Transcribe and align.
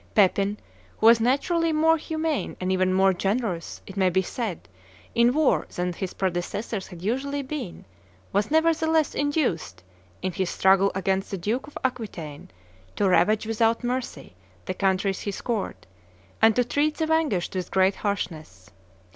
Pepin, 0.15 0.57
who 0.97 1.05
was 1.05 1.19
naturally 1.21 1.71
more 1.71 1.95
humane 1.97 2.57
and 2.59 2.71
even 2.71 2.91
more 2.91 3.13
generous, 3.13 3.83
it 3.85 3.95
may 3.95 4.09
be 4.09 4.23
said, 4.23 4.67
in 5.13 5.31
war 5.31 5.67
than 5.75 5.93
his 5.93 6.15
predecessors 6.15 6.87
had 6.87 7.03
usually 7.03 7.43
been, 7.43 7.85
was 8.33 8.49
nevertheless 8.49 9.13
induced, 9.13 9.83
in 10.23 10.31
his 10.31 10.49
struggle 10.49 10.91
against 10.95 11.29
the 11.29 11.37
Duke 11.37 11.67
of 11.67 11.77
Aquitaine, 11.83 12.49
to 12.95 13.07
ravage 13.07 13.45
without 13.45 13.83
mercy 13.83 14.33
the 14.65 14.73
countries 14.73 15.19
he 15.19 15.29
scoured, 15.29 15.85
and 16.41 16.55
to 16.55 16.63
treat 16.65 16.97
the 16.97 17.05
vanquished 17.05 17.53
with 17.53 17.69
great 17.69 17.97
harshness. 17.97 18.71